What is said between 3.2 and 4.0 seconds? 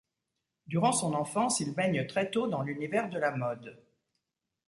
mode.